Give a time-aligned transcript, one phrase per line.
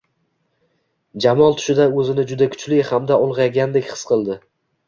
[1.25, 4.41] Jamol tushida o`zini juda kuchli hamda ulg`aygandek his qildi